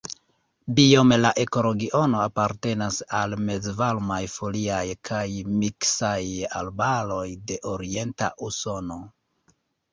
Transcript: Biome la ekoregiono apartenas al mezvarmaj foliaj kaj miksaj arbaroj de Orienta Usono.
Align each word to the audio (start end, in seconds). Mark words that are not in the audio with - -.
Biome 0.77 1.17
la 1.19 1.31
ekoregiono 1.43 2.21
apartenas 2.29 2.97
al 3.19 3.37
mezvarmaj 3.51 4.19
foliaj 4.37 4.81
kaj 5.11 5.21
miksaj 5.61 6.19
arbaroj 6.63 7.23
de 7.53 7.63
Orienta 7.77 8.35
Usono. 8.53 9.03